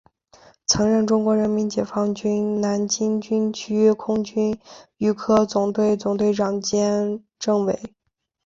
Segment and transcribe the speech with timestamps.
[0.65, 4.59] 曾任中国人民解放军南京军区空军
[4.97, 7.93] 预科总队总队长兼政委。